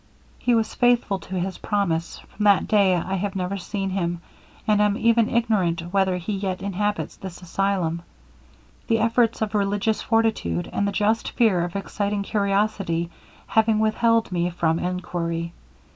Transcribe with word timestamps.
He 0.39 0.55
was 0.55 0.73
faithful 0.73 1.19
to 1.19 1.39
his 1.39 1.59
promise; 1.59 2.17
from 2.35 2.43
that 2.45 2.67
day 2.67 2.95
I 2.95 3.13
have 3.17 3.35
never 3.35 3.55
seen 3.57 3.91
him, 3.91 4.19
and 4.67 4.81
am 4.81 4.97
even 4.97 5.29
ignorant 5.29 5.93
whether 5.93 6.17
he 6.17 6.33
yet 6.33 6.63
inhabits 6.63 7.17
this 7.17 7.39
asylum; 7.43 8.01
the 8.87 8.97
efforts 8.97 9.43
of 9.43 9.53
religious 9.53 10.01
fortitude, 10.01 10.67
and 10.73 10.87
the 10.87 10.91
just 10.91 11.29
fear 11.33 11.63
of 11.63 11.75
exciting 11.75 12.23
curiosity, 12.23 13.11
having 13.45 13.77
withheld 13.77 14.31
me 14.31 14.49
from 14.49 14.79
enquiry. 14.79 15.53